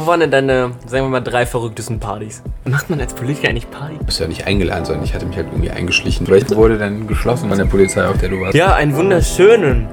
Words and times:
Wo 0.00 0.06
waren 0.06 0.20
denn 0.20 0.30
deine, 0.30 0.70
sagen 0.86 1.04
wir 1.04 1.10
mal, 1.10 1.20
drei 1.20 1.44
verrücktesten 1.44 2.00
Partys? 2.00 2.42
Macht 2.64 2.88
man 2.88 2.98
als 3.00 3.12
Politiker 3.12 3.50
eigentlich 3.50 3.70
Party? 3.70 3.98
Du 3.98 4.04
bist 4.06 4.18
ja 4.18 4.26
nicht 4.26 4.46
eingeladen, 4.46 4.86
sondern 4.86 5.04
ich 5.04 5.12
hatte 5.12 5.26
mich 5.26 5.36
halt 5.36 5.48
irgendwie 5.48 5.70
eingeschlichen. 5.70 6.24
Vielleicht 6.24 6.56
wurde 6.56 6.78
dann 6.78 7.06
geschlossen 7.06 7.50
von 7.50 7.58
der 7.58 7.66
Polizei, 7.66 8.06
auf 8.06 8.16
der 8.16 8.30
du 8.30 8.40
warst. 8.40 8.54
Ja, 8.54 8.72
einen 8.72 8.96
wunderschönen 8.96 9.86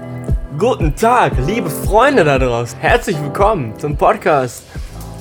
guten 0.58 0.96
Tag, 0.96 1.34
liebe 1.46 1.70
Freunde 1.70 2.24
da 2.24 2.40
draußen. 2.40 2.80
Herzlich 2.80 3.22
willkommen 3.22 3.78
zum 3.78 3.98
Podcast 3.98 4.64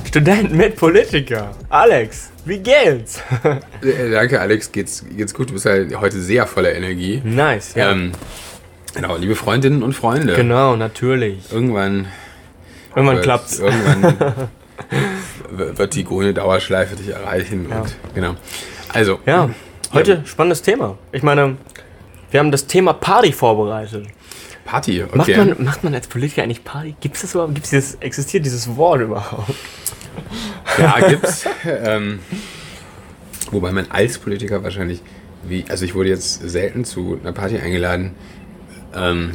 Studenten 0.05 0.57
mit 0.57 0.77
Politiker. 0.77 1.51
Alex, 1.69 2.31
wie 2.45 2.59
geht's? 2.59 3.21
Äh, 3.83 4.11
danke, 4.13 4.41
Alex. 4.41 4.71
Geht's, 4.71 5.05
geht's 5.17 5.35
gut? 5.35 5.49
Du 5.51 5.55
bist 5.55 5.67
halt 5.67 6.01
heute 6.01 6.21
sehr 6.21 6.47
voller 6.47 6.73
Energie. 6.73 7.21
nice, 7.25 7.75
ja. 7.75 7.91
Ähm, 7.91 8.13
genau, 8.95 9.17
liebe 9.17 9.35
Freundinnen 9.35 9.83
und 9.83 9.95
Freunde. 9.95 10.37
genau, 10.37 10.77
natürlich. 10.77 11.51
Irgendwann, 11.51 12.07
Irgendwann 12.95 13.21
klappt's. 13.21 13.59
Irgendwann 13.59 14.35
wird 15.51 15.95
die 15.95 16.05
grüne 16.05 16.35
Dauerschleife 16.35 16.97
dich 16.97 17.09
erreichen. 17.09 17.67
Ja. 17.71 17.81
Und, 17.81 17.97
genau. 18.15 18.35
Also, 18.93 19.21
Ja, 19.27 19.51
heute 19.93 20.23
spannendes 20.27 20.63
Thema. 20.63 20.99
Ich 21.13 21.23
meine, 21.23 21.57
wir 22.31 22.41
haben 22.41 22.51
das 22.51 22.67
Thema 22.67 22.93
Party 22.93 23.33
vorbereitet. 23.33 24.07
Party. 24.65 25.03
Okay. 25.03 25.17
Macht, 25.17 25.37
man, 25.37 25.65
macht 25.65 25.85
man 25.85 25.95
als 25.95 26.09
Politiker 26.09 26.43
eigentlich 26.43 26.65
Party? 26.65 26.97
Gibt 27.01 27.15
es 27.17 27.23
das 27.23 27.35
überhaupt? 27.35 27.55
Gibt's 27.55 27.71
dieses, 27.71 27.95
existiert 27.97 28.45
dieses 28.45 28.77
Wort 28.77 29.01
überhaupt? 29.01 29.55
Ja, 30.79 30.99
gibt's. 31.09 31.45
ähm, 31.65 32.19
wobei 33.53 33.71
man 33.71 33.87
als 33.91 34.19
Politiker 34.19 34.63
wahrscheinlich, 34.65 35.03
wie, 35.47 35.65
also 35.69 35.85
ich 35.85 35.95
wurde 35.95 36.09
jetzt 36.09 36.49
selten 36.49 36.85
zu 36.85 37.19
einer 37.23 37.33
Party 37.33 37.59
eingeladen, 37.59 38.15
ähm, 38.95 39.33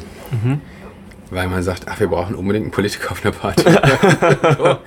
weil 1.31 1.47
man 1.47 1.63
sagt, 1.63 1.83
ach, 1.87 1.99
wir 1.99 2.07
brauchen 2.07 2.35
unbedingt 2.35 2.65
einen 2.65 2.71
Politiker 2.71 3.11
auf 3.11 3.25
einer 3.25 3.33
Party. 3.33 3.63
so, 4.57 4.65
ähm, 4.67 4.77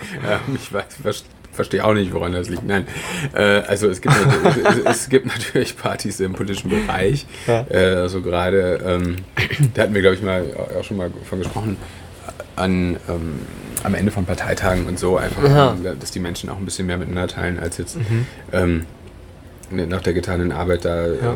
ich 0.54 0.72
weiß, 0.72 0.84
ver- 1.02 1.12
verstehe 1.52 1.84
auch 1.84 1.94
nicht, 1.94 2.12
woran 2.12 2.32
das 2.32 2.48
liegt. 2.48 2.64
Nein, 2.66 2.86
äh, 3.34 3.42
also 3.66 3.88
es 3.88 4.00
gibt, 4.00 4.14
natürlich- 4.14 4.66
es, 4.86 4.96
es 5.02 5.08
gibt 5.08 5.26
natürlich 5.26 5.76
Partys 5.76 6.20
im 6.20 6.32
politischen 6.34 6.70
Bereich. 6.70 7.26
Ja. 7.46 7.66
Äh, 7.70 7.94
also 7.96 8.22
gerade, 8.22 8.80
ähm, 8.86 9.16
da 9.74 9.82
hatten 9.82 9.94
wir, 9.94 10.00
glaube 10.02 10.16
ich, 10.16 10.22
mal 10.22 10.44
auch 10.78 10.84
schon 10.84 10.96
mal 10.98 11.10
von 11.28 11.38
gesprochen, 11.40 11.76
an, 12.56 12.96
ähm, 13.08 13.40
am 13.82 13.94
Ende 13.94 14.10
von 14.12 14.24
Parteitagen 14.24 14.86
und 14.86 14.98
so 14.98 15.16
einfach, 15.16 15.42
Ja. 15.44 15.76
dass 15.98 16.10
die 16.12 16.20
Menschen 16.20 16.48
auch 16.50 16.56
ein 16.58 16.64
bisschen 16.64 16.86
mehr 16.86 16.96
miteinander 16.98 17.28
teilen, 17.28 17.58
als 17.58 17.78
jetzt 17.78 17.98
ähm, 18.52 18.86
nach 19.70 20.02
der 20.02 20.12
getanen 20.12 20.52
Arbeit 20.52 20.84
da 20.84 21.06
Ja. 21.06 21.34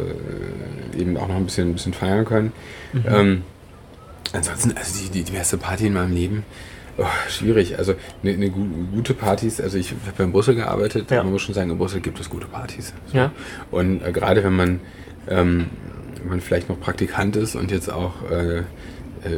äh, 0.96 1.00
eben 1.00 1.16
auch 1.16 1.28
noch 1.28 1.36
ein 1.36 1.44
bisschen, 1.44 1.70
ein 1.70 1.74
bisschen 1.74 1.92
feiern 1.94 2.24
können. 2.24 2.52
Ähm, 3.06 3.42
ansonsten, 4.34 4.76
also 4.76 4.98
die, 5.02 5.10
die, 5.10 5.24
die 5.24 5.32
beste 5.32 5.56
Party 5.58 5.86
in 5.86 5.92
meinem 5.94 6.12
Leben, 6.12 6.44
oh, 6.98 7.04
schwierig. 7.28 7.78
Also 7.78 7.94
eine, 8.22 8.32
eine 8.32 8.50
gu 8.50 8.64
gute 8.92 9.14
Partys, 9.14 9.60
also 9.60 9.78
ich 9.78 9.92
habe 10.06 10.22
in 10.22 10.32
Brüssel 10.32 10.54
gearbeitet, 10.54 11.10
Ja. 11.10 11.22
man 11.22 11.32
muss 11.32 11.42
schon 11.42 11.54
sagen, 11.54 11.70
in 11.70 11.78
Brüssel 11.78 12.00
gibt 12.00 12.20
es 12.20 12.28
gute 12.30 12.46
Partys. 12.46 12.92
So. 13.06 13.16
Ja. 13.16 13.32
Und 13.70 14.02
äh, 14.02 14.12
gerade 14.12 14.42
wenn 14.44 14.54
man, 14.54 14.80
ähm, 15.28 15.66
wenn 16.20 16.28
man 16.30 16.40
vielleicht 16.40 16.68
noch 16.68 16.80
Praktikant 16.80 17.36
ist 17.36 17.54
und 17.56 17.70
jetzt 17.70 17.90
auch, 17.92 18.14
äh, 18.30 18.58
äh, 18.58 18.64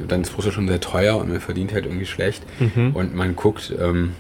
dann 0.09 0.23
ist 0.23 0.33
Brüssel 0.35 0.53
schon 0.53 0.69
sehr 0.69 0.81
teuer 0.81 1.17
und 1.19 1.29
man 1.31 1.41
verdient 1.41 1.73
halt 1.73 1.87
irgendwie 1.87 2.07
schlecht 2.07 2.43
Mhm. 2.59 2.93
und 2.95 3.15
man 3.15 3.37
guckt, 3.37 3.75
ähm, 3.81 4.13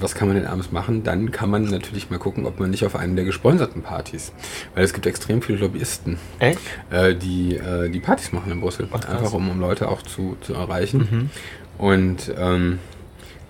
was 0.00 0.14
kann 0.14 0.28
man 0.28 0.36
denn 0.36 0.46
abends 0.46 0.72
machen? 0.72 1.02
Dann 1.02 1.30
kann 1.30 1.50
man 1.50 1.64
natürlich 1.64 2.10
mal 2.10 2.18
gucken, 2.18 2.46
ob 2.46 2.58
man 2.60 2.70
nicht 2.70 2.84
auf 2.84 2.96
einen 2.96 3.16
der 3.16 3.24
gesponserten 3.24 3.82
Partys, 3.82 4.32
weil 4.74 4.84
es 4.84 4.92
gibt 4.92 5.06
extrem 5.06 5.42
viele 5.42 5.58
Lobbyisten, 5.58 6.18
äh, 6.40 7.14
die 7.14 7.56
äh, 7.56 7.88
die 7.90 8.00
Partys 8.00 8.32
machen 8.32 8.50
in 8.52 8.60
Brüssel, 8.60 8.88
Ach, 8.92 9.04
einfach 9.08 9.32
um, 9.32 9.48
um 9.50 9.60
Leute 9.60 9.88
auch 9.88 10.02
zu, 10.02 10.36
zu 10.40 10.54
erreichen. 10.54 11.08
Mhm. 11.10 11.30
Und 11.78 12.32
ähm, 12.38 12.78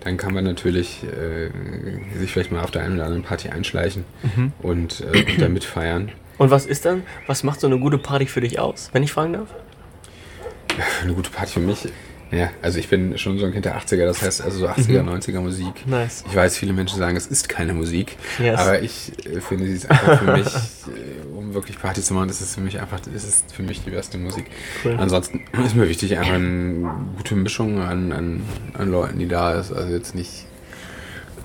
dann 0.01 0.17
kann 0.17 0.33
man 0.33 0.43
natürlich 0.43 1.03
äh, 1.03 1.49
sich 2.19 2.31
vielleicht 2.31 2.51
mal 2.51 2.61
auf 2.63 2.71
der 2.71 2.83
einen 2.83 2.95
oder 2.95 3.05
anderen 3.05 3.23
Party 3.23 3.49
einschleichen 3.49 4.03
Mhm. 4.35 4.51
und 4.61 5.01
äh, 5.01 5.37
da 5.39 5.49
mitfeiern. 5.49 6.11
Und 6.37 6.51
was 6.51 6.65
ist 6.65 6.85
dann, 6.85 7.03
was 7.27 7.43
macht 7.43 7.59
so 7.61 7.67
eine 7.67 7.79
gute 7.79 7.97
Party 7.97 8.25
für 8.25 8.41
dich 8.41 8.59
aus, 8.59 8.89
wenn 8.93 9.03
ich 9.03 9.13
fragen 9.13 9.33
darf? 9.33 9.47
Eine 11.01 11.13
gute 11.13 11.29
Party 11.29 11.53
für 11.53 11.59
mich. 11.61 11.87
Ja, 12.31 12.49
also 12.61 12.79
ich 12.79 12.89
bin 12.89 13.17
schon 13.19 13.37
so 13.37 13.45
ein 13.45 13.51
Kind 13.53 13.65
der 13.65 13.77
80er, 13.79 14.05
das 14.05 14.21
heißt 14.21 14.41
also 14.41 14.57
so 14.59 14.67
80er, 14.67 15.03
Mhm. 15.03 15.09
90er 15.09 15.39
Musik. 15.41 15.85
Nice. 15.87 16.23
Ich 16.27 16.35
weiß, 16.35 16.57
viele 16.57 16.73
Menschen 16.73 16.97
sagen, 16.97 17.15
es 17.15 17.27
ist 17.27 17.47
keine 17.49 17.73
Musik, 17.73 18.17
Yes. 18.39 18.59
aber 18.59 18.81
ich 18.81 19.11
äh, 19.27 19.39
finde, 19.41 19.67
sie 19.67 19.73
ist 19.73 19.89
einfach 19.89 20.19
für 20.19 20.31
mich, 20.37 20.47
äh, 20.47 21.35
um 21.37 21.53
wirklich 21.53 21.79
Party 21.79 22.01
zu 22.01 22.13
machen, 22.15 22.27
das 22.27 22.41
ist 22.41 22.55
für 22.55 22.61
mich 22.61 22.79
einfach, 22.81 22.99
das 22.99 23.23
ist 23.23 23.53
für 23.53 23.61
mich 23.61 23.83
die 23.83 23.91
beste 23.91 24.17
Musik. 24.17 24.45
Cool. 24.83 24.95
Ansonsten 24.97 25.41
ist 25.65 25.75
mir 25.75 25.87
wichtig, 25.87 26.17
einfach 26.17 26.33
eine 26.33 26.89
gute 27.15 27.35
Mischung 27.35 27.79
an, 27.79 28.11
an, 28.11 28.41
an 28.73 28.89
Leuten, 28.91 29.19
die 29.19 29.27
da 29.27 29.53
ist. 29.59 29.71
Also 29.71 29.93
jetzt 29.93 30.15
nicht 30.15 30.45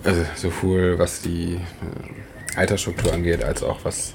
also 0.02 0.24
so 0.34 0.50
viel, 0.50 0.98
was 0.98 1.20
die 1.20 1.56
äh, 1.56 2.58
Altersstruktur 2.58 3.12
angeht, 3.12 3.44
als 3.44 3.62
auch 3.62 3.80
was 3.84 4.14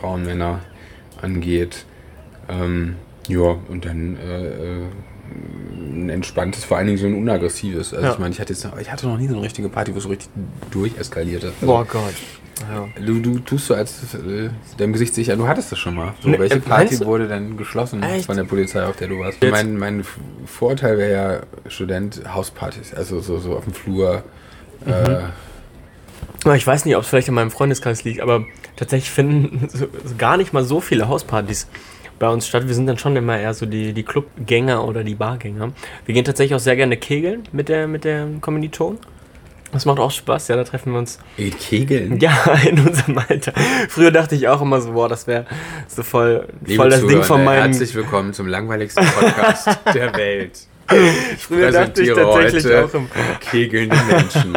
Frauen, 0.00 0.24
Männer 0.24 0.60
angeht. 1.20 1.84
Ähm, 2.48 2.96
ja, 3.28 3.56
und 3.68 3.84
dann 3.84 4.16
äh, 4.16 4.46
äh, 4.48 4.82
ein 5.92 6.08
entspanntes, 6.10 6.64
vor 6.64 6.76
allen 6.76 6.86
Dingen 6.86 6.98
so 6.98 7.06
ein 7.06 7.14
unaggressives. 7.14 7.92
Also 7.94 8.06
Ja. 8.06 8.12
ich 8.12 8.18
meine, 8.18 8.32
ich 8.32 8.40
hatte 8.40 8.52
jetzt 8.52 8.64
noch, 8.64 8.78
ich 8.78 8.90
hatte 8.92 9.06
noch 9.06 9.18
nie 9.18 9.26
so 9.28 9.34
eine 9.34 9.42
richtige 9.44 9.68
Party, 9.68 9.92
wo 9.94 9.98
es 9.98 10.04
so 10.04 10.08
richtig 10.10 10.28
durcheskaliert 10.70 11.42
hat. 11.44 11.52
Also, 11.60 11.66
Boah 11.66 11.84
Gott. 11.84 12.14
Ja. 12.72 12.88
Du, 13.04 13.20
du 13.20 13.38
tust 13.40 13.66
so, 13.66 13.74
als 13.74 14.14
äh, 14.14 14.48
deinem 14.78 14.92
Gesicht 14.94 15.14
sicher, 15.14 15.36
du 15.36 15.46
hattest 15.46 15.72
das 15.72 15.78
schon 15.78 15.94
mal. 15.94 16.14
So, 16.22 16.28
Ne, 16.30 16.38
welche 16.38 16.54
äh, 16.56 16.60
Party 16.60 16.98
wurde 17.04 17.28
dann 17.28 17.56
geschlossen 17.58 18.02
Echt? 18.02 18.24
von 18.26 18.36
der 18.36 18.44
Polizei, 18.44 18.82
auf 18.86 18.96
der 18.96 19.08
du 19.08 19.18
warst? 19.18 19.42
Jetzt- 19.42 19.50
Mein, 19.52 19.76
mein 19.76 20.04
Vorteil 20.46 20.96
wäre 20.96 21.12
ja 21.12 21.70
Student 21.70 22.22
Hauspartys, 22.32 22.94
also 22.94 23.20
so, 23.20 23.38
so 23.38 23.56
auf 23.56 23.64
dem 23.64 23.74
Flur. 23.74 24.22
Mhm. 24.86 24.92
Äh, 24.92 26.56
Ich 26.56 26.66
weiß 26.66 26.84
nicht, 26.86 26.96
ob 26.96 27.02
es 27.02 27.08
vielleicht 27.08 27.28
an 27.28 27.34
meinem 27.34 27.50
Freundeskreis 27.50 28.04
liegt, 28.04 28.20
aber 28.20 28.44
tatsächlich 28.76 29.10
finden 29.10 29.68
so, 29.72 29.86
gar 30.16 30.36
nicht 30.38 30.52
mal 30.54 30.64
so 30.64 30.80
viele 30.80 31.08
Hauspartys 31.08 31.66
bei 32.18 32.28
uns 32.28 32.46
statt. 32.46 32.66
Wir 32.66 32.74
sind 32.74 32.86
dann 32.86 32.98
schon 32.98 33.16
immer 33.16 33.38
eher 33.38 33.54
so 33.54 33.66
die, 33.66 33.92
die 33.92 34.02
Clubgänger 34.02 34.86
oder 34.86 35.04
die 35.04 35.14
Bargänger. 35.14 35.72
Wir 36.04 36.14
gehen 36.14 36.24
tatsächlich 36.24 36.54
auch 36.54 36.60
sehr 36.60 36.76
gerne 36.76 36.96
kegeln 36.96 37.44
mit 37.52 37.68
der, 37.68 37.86
mit 37.88 38.04
der 38.04 38.26
Kommilitonen. 38.40 38.98
Das 39.72 39.84
macht 39.84 39.98
auch 39.98 40.10
Spaß, 40.10 40.48
ja, 40.48 40.56
da 40.56 40.64
treffen 40.64 40.92
wir 40.92 41.00
uns. 41.00 41.18
Ey, 41.36 41.50
Kegeln. 41.50 42.18
Ja, 42.18 42.32
in 42.66 42.78
unserem 42.80 43.18
Alter. 43.18 43.52
Früher 43.88 44.10
dachte 44.10 44.34
ich 44.34 44.48
auch 44.48 44.62
immer 44.62 44.80
so, 44.80 44.92
boah, 44.92 45.08
das 45.08 45.26
wäre 45.26 45.44
so 45.88 46.02
voll, 46.02 46.48
Liebe 46.64 46.76
voll 46.76 46.90
das 46.90 47.00
Ding 47.00 47.08
Zuhörer, 47.10 47.24
von 47.24 47.44
meinem. 47.44 47.64
Herzlich 47.64 47.94
willkommen 47.94 48.32
zum 48.32 48.46
langweiligsten 48.46 49.04
Podcast 49.04 49.68
der 49.94 50.14
Welt. 50.14 50.60
Früher 51.38 51.72
dachte 51.72 52.02
ich 52.02 52.12
tatsächlich 52.12 52.64
heute 52.64 52.84
auch 52.84 52.94
im, 52.94 53.08
Kegelnde 53.40 53.96
Menschen. 54.08 54.56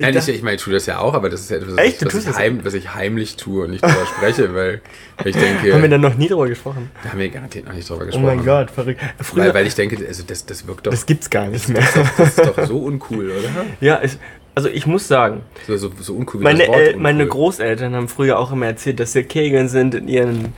Nein, 0.00 0.16
ich, 0.16 0.28
ich 0.28 0.42
meine, 0.42 0.56
ich 0.56 0.62
tue 0.62 0.72
das 0.72 0.86
ja 0.86 0.98
auch, 0.98 1.14
aber 1.14 1.28
das 1.28 1.40
ist 1.40 1.50
ja 1.50 1.56
etwas, 1.56 1.72
was, 1.76 1.84
Echt? 1.84 2.04
was, 2.04 2.12
tust 2.12 2.24
ich, 2.26 2.30
das? 2.30 2.38
heim, 2.38 2.60
was 2.62 2.74
ich 2.74 2.94
heimlich 2.94 3.36
tue 3.36 3.64
und 3.64 3.70
nicht 3.72 3.82
darüber 3.82 4.06
spreche, 4.16 4.54
weil 4.54 4.80
ich 5.24 5.36
denke, 5.36 5.72
haben 5.74 5.82
wir 5.82 5.88
dann 5.88 6.00
noch 6.00 6.14
nie 6.16 6.28
drüber 6.28 6.46
gesprochen. 6.48 6.90
da 7.02 7.10
haben 7.10 7.18
wir 7.18 7.28
garantiert 7.28 7.66
noch 7.66 7.72
nicht 7.74 7.88
drüber 7.88 8.02
Oh 8.02 8.06
gesprochen. 8.06 8.24
mein 8.26 8.44
Gott, 8.44 8.70
verrückt. 8.70 9.00
Früher, 9.20 9.44
Weil, 9.46 9.54
weil 9.54 9.66
ich 9.66 9.74
denke, 9.74 9.98
also 10.06 10.22
das, 10.26 10.46
das 10.46 10.66
wirkt 10.66 10.86
doch, 10.86 10.90
das 10.92 11.04
gibt's 11.06 11.28
gar 11.28 11.46
nicht 11.48 11.68
mehr. 11.68 11.82
das 12.16 12.28
ist 12.28 12.38
doch 12.38 12.64
so 12.66 12.78
uncool, 12.84 13.30
oder? 13.30 13.48
Ja, 13.80 14.00
ich, 14.02 14.12
also 14.54 14.68
ich 14.68 14.86
muss 14.86 15.06
sagen, 15.08 15.42
So, 15.66 15.76
so, 15.76 15.90
so 16.00 16.14
uncool 16.14 16.40
wie 16.40 16.44
Meine, 16.44 16.60
das 16.60 16.68
Wort 16.68 16.78
uncool. 16.86 17.00
meine 17.02 17.26
Großeltern 17.26 17.94
haben 17.94 18.08
früher 18.08 18.38
auch 18.38 18.52
immer 18.52 18.66
erzählt, 18.66 19.00
dass 19.00 19.12
sie 19.12 19.22
Kegeln 19.24 19.68
sind 19.68 19.94
in 19.94 20.08
ihren 20.08 20.52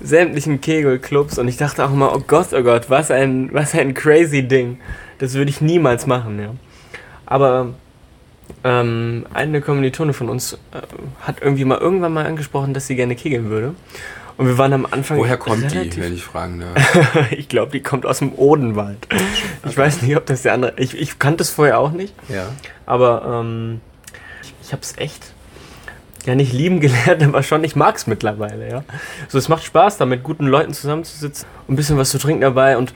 sämtlichen 0.00 0.60
Kegelclubs 0.60 1.38
und 1.38 1.48
ich 1.48 1.56
dachte 1.56 1.84
auch 1.84 1.92
immer, 1.92 2.14
oh 2.14 2.22
Gott, 2.26 2.48
oh 2.52 2.62
Gott, 2.62 2.90
was 2.90 3.10
ein, 3.10 3.50
was 3.52 3.74
ein 3.74 3.94
crazy 3.94 4.42
Ding. 4.46 4.78
Das 5.18 5.34
würde 5.34 5.50
ich 5.50 5.60
niemals 5.60 6.06
machen, 6.06 6.40
ja. 6.40 6.54
Aber 7.26 7.74
ähm, 8.64 9.26
eine 9.32 9.60
Kommilitone 9.60 10.12
von 10.12 10.28
uns 10.28 10.54
äh, 10.54 10.56
hat 11.22 11.36
irgendwie 11.40 11.64
mal 11.64 11.78
irgendwann 11.78 12.12
mal 12.12 12.26
angesprochen, 12.26 12.74
dass 12.74 12.86
sie 12.86 12.96
gerne 12.96 13.16
kegeln 13.16 13.50
würde. 13.50 13.74
Und 14.36 14.46
wir 14.46 14.56
waren 14.56 14.72
am 14.72 14.86
Anfang. 14.90 15.18
Woher 15.18 15.36
kommt 15.36 15.70
die, 15.70 15.96
wenn 16.00 16.14
ich 16.14 16.24
fragen 16.24 16.60
darf? 16.60 17.30
ich 17.30 17.48
glaube, 17.48 17.72
die 17.72 17.82
kommt 17.82 18.06
aus 18.06 18.20
dem 18.20 18.32
Odenwald. 18.32 19.06
Ich 19.68 19.76
weiß 19.76 20.02
nicht, 20.02 20.16
ob 20.16 20.24
das 20.24 20.42
der 20.42 20.54
andere. 20.54 20.72
Ich, 20.78 20.98
ich 20.98 21.18
kannte 21.18 21.42
es 21.42 21.50
vorher 21.50 21.78
auch 21.78 21.92
nicht. 21.92 22.14
Ja. 22.28 22.48
Aber 22.86 23.42
ähm, 23.42 23.80
ich, 24.42 24.54
ich 24.62 24.72
habe 24.72 24.82
es 24.82 24.96
echt 24.96 25.34
ja 26.26 26.34
nicht 26.34 26.52
lieben 26.52 26.80
gelernt, 26.80 27.22
aber 27.22 27.42
schon, 27.42 27.64
ich 27.64 27.76
mag 27.76 27.96
es 27.96 28.06
mittlerweile, 28.06 28.68
ja. 28.68 28.84
So, 29.28 29.38
es 29.38 29.48
macht 29.48 29.64
Spaß, 29.64 29.98
da 29.98 30.06
mit 30.06 30.22
guten 30.22 30.46
Leuten 30.46 30.72
zusammenzusitzen, 30.72 31.46
ein 31.68 31.76
bisschen 31.76 31.98
was 31.98 32.10
zu 32.10 32.18
trinken 32.18 32.42
dabei 32.42 32.76
und 32.76 32.94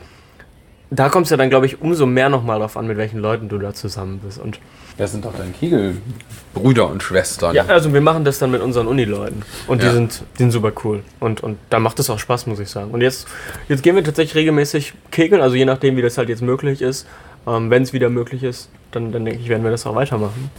da 0.95 1.09
kommt 1.09 1.27
es 1.27 1.31
ja 1.31 1.37
dann, 1.37 1.51
glaube 1.51 1.67
ich, 1.67 1.81
umso 1.81 2.07
mehr 2.07 2.29
nochmal 2.29 2.59
drauf 2.61 2.77
an, 2.77 2.87
mit 2.87 2.97
welchen 2.97 3.19
Leuten 3.19 3.49
du 3.49 3.59
da 3.59 3.75
zusammen 3.75 4.21
bist. 4.25 4.39
Und 4.39 4.61
Das 4.97 5.13
sind 5.13 5.25
doch 5.25 5.33
deine 5.35 5.51
Kegelbrüder 5.53 6.89
und 6.89 7.03
Schwestern. 7.03 7.55
ja, 7.55 7.65
also 7.67 7.93
wir 7.93 8.01
machen 8.01 8.25
das 8.25 8.39
dann 8.39 8.51
mit 8.51 8.63
unseren 8.63 8.87
Unileuten 8.87 9.43
und 9.67 9.83
die, 9.83 9.87
Ja. 9.87 9.93
sind, 9.93 10.23
die 10.35 10.43
sind 10.43 10.51
super 10.53 10.73
cool 10.85 11.03
und, 11.21 11.43
und 11.43 11.59
da 11.71 11.79
macht 11.81 11.99
es 11.99 12.11
auch 12.11 12.19
Spaß, 12.19 12.47
muss 12.47 12.61
ich 12.61 12.69
sagen. 12.71 12.91
Und 12.93 13.01
jetzt, 13.01 13.27
jetzt 13.69 13.83
gehen 13.83 13.97
wir 13.97 14.05
tatsächlich 14.05 14.35
regelmäßig 14.37 14.95
kegeln, 15.11 15.43
also 15.43 15.57
je 15.57 15.65
nachdem, 15.65 15.97
wie 15.97 16.03
das 16.03 16.17
halt 16.19 16.29
jetzt 16.29 16.43
möglich 16.43 16.81
ist. 16.83 17.07
Ähm, 17.47 17.69
Wenn 17.71 17.83
es 17.83 17.93
wieder 17.93 18.09
möglich 18.09 18.43
ist, 18.43 18.71
dann, 18.93 19.13
dann 19.13 19.25
denke 19.27 19.41
ich, 19.41 19.49
werden 19.51 19.65
wir 19.65 19.71
das 19.71 19.85
auch 19.85 19.95
weitermachen. 19.95 20.51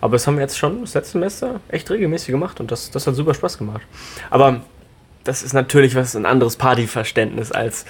Aber 0.00 0.14
das 0.16 0.26
haben 0.26 0.34
wir 0.36 0.42
jetzt 0.42 0.58
schon 0.58 0.80
das 0.80 0.94
letzte 0.94 1.12
Semester 1.12 1.60
echt 1.68 1.88
regelmäßig 1.88 2.28
gemacht 2.32 2.58
und 2.58 2.72
das, 2.72 2.90
das 2.90 3.06
hat 3.06 3.14
super 3.14 3.32
Spaß 3.34 3.58
gemacht. 3.58 3.82
Aber 4.28 4.62
das 5.24 5.42
ist 5.42 5.52
natürlich 5.52 5.94
was 5.94 6.16
ein 6.16 6.26
anderes 6.26 6.56
Partyverständnis, 6.56 7.52
als 7.52 7.84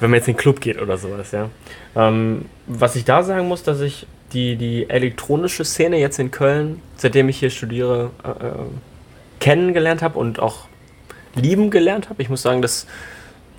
wenn 0.00 0.10
man 0.10 0.18
jetzt 0.18 0.28
in 0.28 0.34
den 0.34 0.40
Club 0.40 0.60
geht 0.60 0.80
oder 0.80 0.96
sowas, 0.98 1.32
ja. 1.32 1.50
Ähm, 1.94 2.46
was 2.66 2.96
ich 2.96 3.04
da 3.04 3.22
sagen 3.22 3.48
muss, 3.48 3.62
dass 3.62 3.80
ich 3.80 4.06
die, 4.32 4.56
die 4.56 4.88
elektronische 4.88 5.64
Szene 5.64 5.98
jetzt 5.98 6.18
in 6.18 6.30
Köln, 6.30 6.80
seitdem 6.96 7.28
ich 7.28 7.38
hier 7.38 7.50
studiere, 7.50 8.10
äh, 8.24 8.46
äh 8.46 8.52
kennengelernt 9.40 10.02
habe 10.02 10.18
und 10.18 10.40
auch 10.40 10.66
lieben 11.36 11.70
gelernt 11.70 12.10
habe. 12.10 12.20
Ich 12.20 12.28
muss 12.28 12.42
sagen, 12.42 12.60
das, 12.60 12.88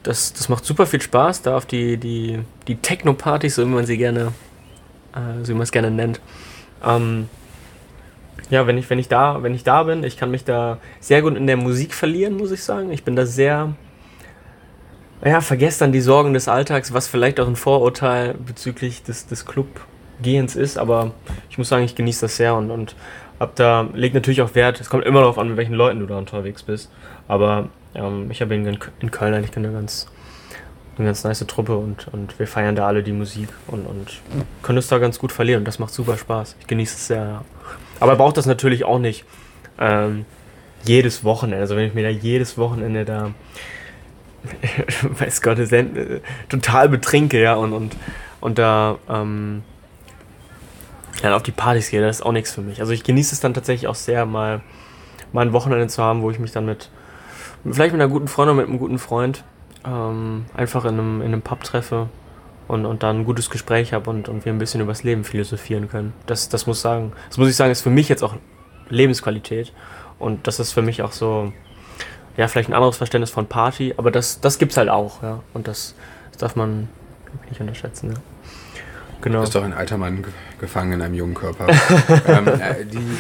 das, 0.04 0.34
das 0.34 0.50
macht 0.50 0.66
super 0.66 0.86
viel 0.86 1.02
Spaß, 1.02 1.42
da 1.42 1.56
auf 1.56 1.66
die, 1.66 1.96
die, 1.96 2.40
die 2.68 2.76
Techno-Partys, 2.76 3.56
so 3.56 3.66
wie 3.66 3.70
man 3.70 3.86
sie 3.86 3.98
gerne, 3.98 4.34
äh, 5.14 5.44
so 5.44 5.50
wie 5.50 5.54
man 5.54 5.64
es 5.64 5.72
gerne 5.72 5.90
nennt. 5.90 6.20
Ähm, 6.86 7.30
ja, 8.50 8.68
wenn 8.68 8.78
ich, 8.78 8.90
wenn 8.90 9.00
ich 9.00 9.08
da, 9.08 9.44
wenn 9.44 9.54
ich 9.54 9.64
da 9.64 9.84
bin, 9.84 10.04
ich 10.04 10.18
kann 10.18 10.32
mich 10.32 10.44
da 10.44 10.78
sehr 11.00 11.22
gut 11.22 11.36
in 11.36 11.48
der 11.48 11.58
Musik 11.58 11.94
verlieren, 11.94 12.38
muss 12.38 12.52
ich 12.52 12.64
sagen. 12.64 12.92
Ich 12.92 13.04
bin 13.04 13.16
da 13.16 13.26
sehr, 13.26 13.74
ja, 15.24 15.42
vergesst 15.42 15.82
dann 15.82 15.92
die 15.92 16.02
Sorgen 16.02 16.34
des 16.34 16.48
Alltags, 16.48 16.94
was 16.94 17.08
vielleicht 17.08 17.40
auch 17.40 17.48
ein 17.48 17.56
Vorurteil 17.56 18.34
bezüglich 18.34 19.04
des, 19.04 19.28
des 19.28 19.46
Clubgehens 19.46 20.56
ist, 20.56 20.78
aber 20.78 21.12
ich 21.50 21.58
muss 21.58 21.70
sagen, 21.70 21.84
ich 21.84 21.96
genieße 21.96 22.22
das 22.22 22.38
sehr 22.38 22.56
und, 22.56 22.72
und 22.72 22.96
hab 23.40 23.56
da, 23.56 23.88
legt 23.94 24.16
natürlich 24.16 24.42
auch 24.42 24.56
Wert, 24.56 24.82
es 24.82 24.90
kommt 24.90 25.06
immer 25.06 25.22
darauf 25.22 25.38
an, 25.38 25.50
mit 25.50 25.58
welchen 25.58 25.74
Leuten 25.74 26.00
du 26.00 26.06
da 26.06 26.18
unterwegs 26.18 26.64
bist, 26.64 26.92
aber 27.28 27.70
ähm, 27.96 28.30
ich 28.32 28.42
habe 28.42 28.56
in, 28.56 28.78
in 29.00 29.12
Köln 29.12 29.34
eigentlich 29.34 29.56
eine 29.56 29.72
ganz, 29.72 30.08
eine 30.98 31.08
ganz 31.08 31.24
nice 31.24 31.46
Truppe 31.48 31.78
und, 31.78 32.08
und 32.10 32.38
wir 32.38 32.48
feiern 32.48 32.76
da 32.76 32.88
alle 32.88 33.04
die 33.04 33.14
Musik 33.14 33.50
und, 33.68 33.86
und 33.86 34.22
können 34.62 34.78
es 34.78 34.88
da 34.88 34.98
ganz 34.98 35.20
gut 35.20 35.32
verlieren 35.32 35.62
und 35.62 35.66
das 35.66 35.80
macht 35.80 35.94
super 35.94 36.18
Spaß. 36.18 36.58
Ich 36.60 36.68
genieße 36.68 36.96
es 36.96 37.08
sehr, 37.08 37.24
ja. 37.24 37.46
Aber 38.00 38.16
braucht 38.16 38.38
das 38.38 38.46
natürlich 38.46 38.86
auch 38.86 39.00
nicht 39.00 39.25
ähm, 39.80 40.25
jedes 40.84 41.24
Wochenende, 41.24 41.62
also 41.62 41.75
wenn 41.75 41.86
ich 41.86 41.94
mir 41.94 42.04
da 42.04 42.10
jedes 42.10 42.57
Wochenende 42.57 43.06
da 43.06 43.31
weiß 45.01 45.42
Gott, 45.42 45.60
äh, 45.60 46.22
total 46.48 46.90
betrinke, 46.90 47.42
ja, 47.42 47.56
und, 47.56 47.74
und, 47.74 47.96
und 48.40 48.57
da 48.57 48.98
ähm, 49.10 49.63
dann 51.22 51.34
auf 51.34 51.44
die 51.44 51.51
Partys 51.51 51.90
gehe, 51.90 52.01
das 52.01 52.18
ist 52.18 52.25
auch 52.25 52.31
nichts 52.31 52.54
für 52.54 52.62
mich. 52.62 52.80
Also 52.80 52.94
ich 52.94 53.04
genieße 53.04 53.34
es 53.34 53.42
dann 53.42 53.54
tatsächlich 53.54 53.88
auch 53.88 53.96
sehr, 53.96 54.25
mal, 54.25 54.62
mal 55.34 55.45
ein 55.45 55.54
Wochenende 55.54 55.88
zu 55.88 56.02
haben, 56.02 56.22
wo 56.22 56.31
ich 56.31 56.40
mich 56.40 56.52
dann 56.52 56.66
mit, 56.66 56.90
vielleicht 57.66 57.94
mit 57.94 58.02
einer 58.02 58.10
guten 58.10 58.28
Freundin 58.28 58.56
oder 58.56 58.62
mit 58.62 58.69
einem 58.69 58.80
guten 58.80 59.00
Freund 59.00 59.44
ähm, 59.86 60.45
einfach 60.56 60.86
in 60.86 60.94
einem, 60.94 61.22
in 61.22 61.28
einem 61.28 61.42
Pub 61.42 61.63
treffe 61.63 62.07
und, 62.69 62.86
und 62.86 63.01
dann 63.01 63.21
ein 63.21 63.25
gutes 63.25 63.50
Gespräch 63.50 63.94
habe 63.94 64.12
und, 64.12 64.30
und 64.30 64.45
wir 64.45 64.54
ein 64.54 64.60
bisschen 64.60 64.80
übers 64.80 65.01
Leben 65.01 65.24
philosophieren 65.24 65.89
können. 65.89 66.13
Das, 66.27 66.50
das 66.50 66.68
muss 66.68 66.81
sagen, 66.81 67.13
das 67.27 67.39
muss 67.39 67.50
ich 67.50 67.56
sagen, 67.56 67.71
ist 67.71 67.81
für 67.81 67.89
mich 67.89 68.07
jetzt 68.10 68.24
auch 68.24 68.36
Lebensqualität. 68.89 69.74
Und 70.19 70.45
das 70.45 70.60
ist 70.60 70.71
für 70.71 70.83
mich 70.83 71.01
auch 71.01 71.12
so, 71.12 71.51
ja, 72.38 72.48
vielleicht 72.48 72.69
ein 72.69 72.75
anderes 72.75 72.95
Verständnis 72.95 73.31
von 73.31 73.48
Party, 73.48 73.95
aber 73.98 74.12
das, 74.12 74.39
das 74.39 74.60
gibt 74.60 74.74
es 74.74 74.77
halt 74.77 74.89
auch, 74.89 75.24
ja. 75.24 75.42
Und 75.56 75.68
das, 75.68 75.95
das 76.30 76.38
darf 76.38 76.56
man 76.56 76.89
nicht 77.50 77.60
unterschätzen, 77.60 78.12
ja. 78.12 78.18
Genau. 79.21 79.38
Du 79.38 79.42
bist 79.42 79.56
doch 79.56 79.63
ein 79.63 79.74
alter 79.74 79.98
Mann 79.98 80.24
gefangen 80.60 80.94
in 80.94 81.01
einem 81.01 81.16
jungen 81.16 81.33
Körper. 81.33 81.68
ähm, 82.27 82.48
äh, 82.48 82.86
die, 82.86 83.18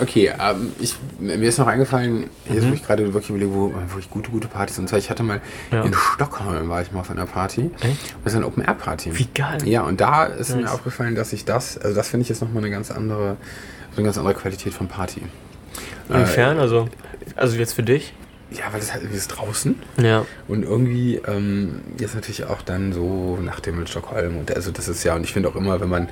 okay, 0.00 0.32
ähm, 0.38 0.72
ich, 0.80 0.96
mir 1.18 1.36
ist 1.42 1.58
noch 1.58 1.66
eingefallen, 1.66 2.30
jetzt 2.48 2.64
mhm. 2.64 2.70
wo 2.70 2.74
ich 2.74 2.84
gerade 2.84 3.04
wirklich 3.12 3.30
überlege, 3.30 3.52
wo, 3.52 3.72
wo 3.88 3.98
ich 3.98 4.10
gute, 4.10 4.30
gute 4.30 4.48
Partys 4.48 4.78
und 4.78 4.88
zwar, 4.88 4.98
ich 4.98 5.10
hatte 5.10 5.22
mal 5.22 5.40
ja. 5.70 5.82
in 5.82 5.94
Stockholm 5.94 6.68
war 6.68 6.82
ich 6.82 6.92
mal 6.92 7.00
auf 7.00 7.10
einer 7.10 7.26
Party. 7.26 7.70
Echt? 7.80 8.14
Das 8.24 8.32
ist 8.32 8.36
eine 8.36 8.46
Open-Air-Party. 8.46 9.18
Wie 9.18 9.28
geil. 9.34 9.58
Ja, 9.66 9.82
und 9.82 10.00
da 10.00 10.24
ist 10.24 10.50
nice. 10.50 10.62
mir 10.62 10.72
aufgefallen, 10.72 11.14
dass 11.14 11.32
ich 11.32 11.44
das, 11.44 11.78
also 11.78 11.94
das 11.94 12.08
finde 12.08 12.22
ich 12.22 12.28
jetzt 12.28 12.42
nochmal 12.42 12.62
eine 12.62 12.70
ganz 12.70 12.90
andere, 12.90 13.36
so 13.90 13.96
eine 13.96 14.04
ganz 14.04 14.18
andere 14.18 14.34
Qualität 14.34 14.74
von 14.74 14.88
Party. 14.88 15.22
Inwiefern? 16.08 16.58
Äh, 16.58 16.60
also, 16.60 16.88
also 17.36 17.56
jetzt 17.56 17.74
für 17.74 17.82
dich? 17.82 18.14
Ja, 18.50 18.64
weil 18.72 18.80
es 18.80 18.92
halt 18.92 19.04
ist 19.04 19.28
draußen. 19.28 19.76
Ja. 20.02 20.26
Und 20.48 20.64
irgendwie 20.64 21.20
ähm, 21.26 21.82
ist 21.98 22.14
natürlich 22.14 22.44
auch 22.46 22.62
dann 22.62 22.92
so 22.92 23.38
nach 23.40 23.60
dem 23.60 23.80
in 23.80 23.86
Stockholm. 23.86 24.38
Und 24.38 24.54
also 24.54 24.72
das 24.72 24.88
ist 24.88 25.04
ja, 25.04 25.14
und 25.14 25.22
ich 25.22 25.32
finde 25.32 25.48
auch 25.48 25.54
immer, 25.54 25.80
wenn 25.80 25.88
man 25.88 26.08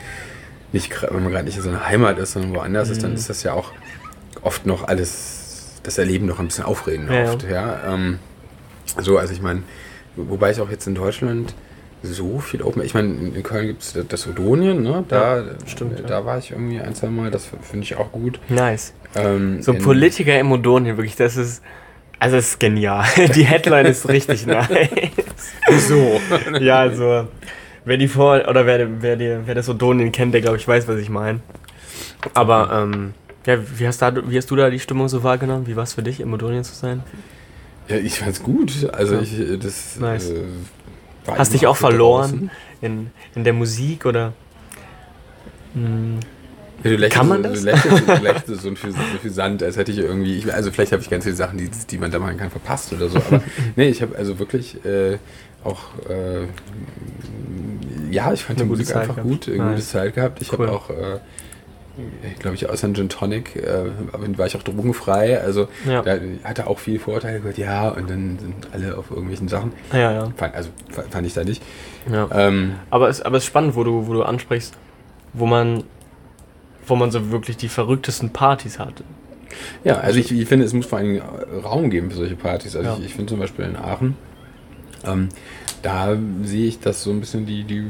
nicht, 0.73 1.03
wenn 1.03 1.23
man 1.23 1.33
gerade 1.33 1.45
nicht 1.45 1.57
in 1.57 1.63
so 1.63 1.69
einer 1.69 1.87
Heimat 1.87 2.19
ist, 2.19 2.33
sondern 2.33 2.55
woanders 2.55 2.89
mhm. 2.89 2.93
ist, 2.93 3.03
dann 3.03 3.11
mhm. 3.13 3.17
ist 3.17 3.31
das 3.31 3.43
ja 3.43 3.53
auch 3.53 3.73
oft 4.43 4.67
noch 4.67 4.87
alles, 4.87 5.81
das 5.83 5.99
Erleben 5.99 6.27
noch 6.27 6.39
ein 6.39 6.47
bisschen 6.47 6.65
aufregend 6.65 7.11
ja, 7.11 7.33
oft. 7.33 7.43
Ja. 7.45 7.51
ja 7.51 7.95
ähm, 7.95 8.19
so, 9.01 9.19
also 9.19 9.33
ich 9.33 9.43
meine, 9.43 9.63
wobei 10.17 10.51
ich 10.51 10.61
auch 10.61 10.71
jetzt 10.71 10.87
in 10.87 10.95
Deutschland 10.95 11.55
so 12.03 12.39
viel 12.39 12.63
Open. 12.63 12.83
Ich 12.83 12.95
meine, 12.95 13.09
in 13.09 13.43
Köln 13.43 13.67
gibt 13.67 13.83
es 13.83 13.99
das 14.09 14.27
Odonien, 14.29 14.83
ne? 14.83 15.05
Da, 15.09 15.39
ja, 15.39 15.45
stimmt, 15.67 16.01
da 16.09 16.21
ja. 16.21 16.25
war 16.25 16.39
ich 16.39 16.53
irgendwie 16.53 16.81
ein, 16.81 16.95
zwei 16.95 17.09
Mal, 17.09 17.31
das 17.31 17.49
finde 17.63 17.85
ich 17.85 17.97
auch 17.97 18.13
gut. 18.13 18.39
Nice. 18.49 18.93
Ähm, 19.17 19.63
so 19.63 19.75
Politiker 19.75 20.39
im 20.39 20.53
Odonien, 20.53 20.97
wirklich, 20.97 21.17
das 21.17 21.37
ist. 21.37 21.63
Also 22.21 22.37
es 22.37 22.49
ist 22.49 22.61
genial. 22.61 23.05
Die 23.35 23.45
Headline 23.45 23.87
ist 23.87 24.09
richtig 24.09 24.47
nice. 24.47 24.69
So. 25.89 26.21
ja, 26.61 26.79
also 26.81 27.29
wer 27.89 27.97
die 27.97 28.09
vor 28.09 28.47
oder 28.49 28.67
wer, 28.67 29.03
wer, 29.03 29.17
die, 29.17 29.39
wer 29.45 29.55
das 29.55 29.69
Odonien 29.69 30.13
kennt, 30.13 30.35
der 30.35 30.41
glaube 30.41 30.59
ich 30.59 30.69
weiß, 30.69 30.87
was 30.87 30.99
ich 30.99 31.09
meine. 31.09 31.41
Aber 32.35 32.71
ähm, 32.73 33.15
ja, 33.47 33.59
wie 33.79 33.87
hast, 33.87 34.03
da, 34.03 34.13
wie 34.31 34.37
hast 34.37 34.51
du 34.51 34.57
da 34.57 34.71
die 34.71 34.79
Stimmung 34.79 35.09
so 35.09 35.23
wahrgenommen? 35.23 35.67
Wie 35.67 35.77
war 35.77 35.85
es 35.85 35.95
für 35.95 36.03
dich, 36.03 36.21
im 36.21 36.33
Odonien 36.33 36.65
zu 36.65 36.75
sein? 36.75 37.03
Ja, 37.89 37.97
ich 37.97 38.19
fand's 38.19 38.43
gut. 38.43 38.89
Also 38.93 39.15
ja. 39.15 39.23
ich 39.23 39.59
das 39.61 39.99
nice. 39.99 40.31
äh, 40.31 40.45
Hast 41.27 41.53
dich 41.53 41.67
auch 41.67 41.77
verloren 41.77 42.51
in, 42.81 43.11
in 43.35 43.45
der 43.45 43.53
Musik 43.53 44.07
oder? 44.07 44.33
Mh, 45.75 45.87
hm. 45.87 46.21
Ja, 46.85 46.91
lächelst, 46.91 47.17
Kann 47.17 47.29
man 47.29 47.43
das? 47.43 47.61
Du 47.61 47.65
lächelst, 47.65 48.09
du 48.09 48.13
lächelst 48.23 48.63
so, 48.63 48.75
viel, 48.75 48.93
so 48.93 48.99
viel 49.21 49.31
Sand, 49.33 49.63
als 49.65 49.77
hätte 49.77 49.91
ich 49.91 49.99
irgendwie, 49.99 50.37
ich, 50.37 50.55
also 50.55 50.71
vielleicht 50.71 50.93
habe 50.93 51.03
ich 51.03 51.11
ganz 51.11 51.25
viele 51.25 51.35
Sachen, 51.35 51.59
die, 51.59 51.69
die 51.69 51.99
man 51.99 52.11
da 52.11 52.21
machen 52.21 52.37
kann, 52.37 52.51
verpasst 52.51 52.93
oder 52.93 53.09
so, 53.09 53.19
aber 53.19 53.43
nee, 53.77 53.89
ich 53.89 54.01
habe 54.01 54.17
also 54.17 54.39
wirklich 54.39 54.85
äh, 54.85 55.19
auch, 55.65 55.81
äh, 56.09 56.47
ja, 58.11 58.33
ich 58.33 58.45
fand 58.45 58.59
eine 58.59 58.67
die 58.67 58.71
Musik 58.71 58.95
einfach 58.95 59.17
gehabt. 59.17 59.29
gut, 59.29 59.49
eine 59.49 59.71
gute 59.71 59.83
Zeit 59.83 60.15
gehabt. 60.15 60.43
Ich 60.43 60.53
cool. 60.53 60.67
habe 60.67 60.73
auch, 60.73 60.91
äh, 60.91 61.19
glaube 62.39 62.57
ich, 62.57 62.69
außer 62.69 62.93
Gin 62.93 63.09
Tonic 63.09 63.57
äh, 63.57 63.85
war 64.39 64.47
ich 64.47 64.57
auch 64.57 64.63
drogenfrei, 64.63 65.41
also 65.41 65.69
ja. 65.87 66.03
da 66.03 66.19
hatte 66.45 66.67
auch 66.67 66.79
viele 66.79 67.01
Vorteile 67.01 67.41
gehört, 67.41 67.59
ja, 67.59 67.89
und 67.89 68.09
dann 68.09 68.39
sind 68.39 68.69
alle 68.73 68.97
auf 68.97 69.11
irgendwelchen 69.11 69.49
Sachen. 69.49 69.73
Ja, 69.93 70.13
ja. 70.13 70.33
Fand, 70.37 70.55
also 70.55 70.71
fand 70.89 71.27
ich 71.27 71.35
da 71.35 71.45
nicht. 71.45 71.63
Ja. 72.11 72.29
Ähm, 72.33 72.77
aber, 72.91 73.09
es, 73.09 73.21
aber 73.21 73.37
es 73.37 73.45
ist 73.45 73.49
spannend, 73.49 73.75
wo 73.75 73.85
du, 73.85 74.07
wo 74.07 74.13
du 74.13 74.23
ansprichst, 74.23 74.75
wo 75.33 75.47
man 75.47 75.85
wo 76.89 76.97
man 76.97 77.11
so 77.11 77.31
wirklich 77.31 77.57
die 77.57 77.69
verrücktesten 77.69 78.31
Partys 78.31 78.79
hatte. 78.79 79.05
Ja, 79.85 79.99
also 79.99 80.19
ich, 80.19 80.31
ich 80.33 80.49
finde, 80.49 80.65
es 80.65 80.73
muss 80.73 80.87
vor 80.87 80.99
allem 80.99 81.21
Raum 81.65 81.91
geben 81.91 82.11
für 82.11 82.17
solche 82.17 82.37
Partys. 82.37 82.77
Also 82.77 82.91
ja. 82.91 82.97
ich, 82.99 83.07
ich 83.07 83.15
finde 83.15 83.31
zum 83.31 83.41
Beispiel 83.41 83.65
in 83.65 83.77
Aachen, 83.77 84.17
ähm, 85.05 85.29
da 85.83 86.17
sehe 86.43 86.67
ich, 86.67 86.81
dass 86.81 87.03
so 87.03 87.11
ein 87.11 87.21
bisschen 87.21 87.47
die, 87.47 87.65
die 87.65 87.85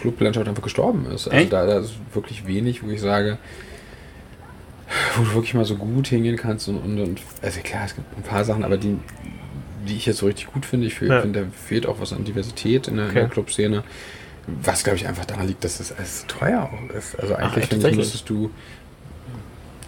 Clublandschaft 0.00 0.48
einfach 0.48 0.62
gestorben 0.62 1.06
ist. 1.06 1.28
Also 1.28 1.48
da, 1.48 1.66
da, 1.66 1.78
ist 1.78 1.94
wirklich 2.12 2.46
wenig, 2.46 2.82
wo 2.82 2.90
ich 2.90 3.00
sage, 3.00 3.38
wo 5.16 5.24
du 5.24 5.34
wirklich 5.34 5.54
mal 5.54 5.64
so 5.64 5.76
gut 5.76 6.08
hingehen 6.08 6.36
kannst 6.36 6.68
und, 6.68 6.78
und, 6.78 7.00
und 7.00 7.20
also 7.42 7.60
klar, 7.60 7.84
es 7.86 7.94
gibt 7.94 8.16
ein 8.16 8.22
paar 8.22 8.44
Sachen, 8.44 8.64
aber 8.64 8.76
die, 8.76 8.96
die 9.86 9.96
ich 9.96 10.06
jetzt 10.06 10.18
so 10.18 10.26
richtig 10.26 10.52
gut 10.52 10.64
finde, 10.64 10.86
ich 10.86 10.94
finde, 10.94 11.14
ja. 11.14 11.26
da 11.26 11.42
fehlt 11.66 11.86
auch 11.86 12.00
was 12.00 12.12
an 12.12 12.24
Diversität 12.24 12.88
in 12.88 12.96
der, 12.96 13.06
okay. 13.06 13.14
der 13.14 13.28
Clubszene. 13.28 13.84
Was, 14.62 14.82
glaube 14.82 14.96
ich, 14.96 15.06
einfach 15.06 15.26
daran 15.26 15.46
liegt, 15.46 15.62
dass 15.64 15.78
das 15.78 15.92
alles 15.92 16.24
teuer 16.26 16.62
auch 16.72 16.94
ist. 16.94 17.18
Also 17.20 17.34
eigentlich 17.34 17.64
Ach, 17.64 17.68
finde 17.68 17.90
ich, 17.90 17.96
müsstest 17.96 18.28
du, 18.28 18.50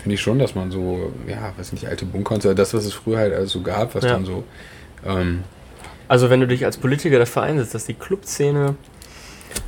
finde 0.01 0.15
ich 0.15 0.21
schon, 0.21 0.39
dass 0.39 0.55
man 0.55 0.71
so, 0.71 1.12
ja, 1.27 1.53
weiß 1.57 1.73
nicht, 1.73 1.89
alte 1.89 2.05
Bunker 2.05 2.35
und 2.35 2.43
so, 2.43 2.55
das, 2.55 2.75
was 2.75 2.85
es 2.85 2.93
früher 2.93 3.19
halt 3.19 3.35
alles 3.35 3.51
so 3.51 3.62
gab, 3.62 3.95
was 3.95 4.05
ja. 4.05 4.12
dann 4.12 4.25
so. 4.25 4.45
Ähm, 5.05 5.43
also 6.09 6.30
wenn 6.30 6.40
du 6.40 6.47
dich 6.47 6.64
als 6.64 6.76
Politiker 6.76 7.18
dafür 7.18 7.42
einsetzt, 7.42 7.75
dass 7.75 7.87
die 7.87 7.94
Clubszene 7.94 8.75